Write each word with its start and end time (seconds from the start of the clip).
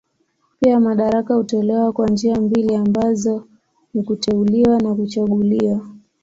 Pia 0.59 0.79
madaraka 0.79 1.33
hutolewa 1.35 1.91
kwa 1.93 2.07
njia 2.07 2.41
mbili 2.41 2.75
ambazo 2.75 3.47
ni 3.93 4.03
kuteuliwa 4.03 4.79
na 4.79 4.95
kuchaguliwa. 4.95 5.81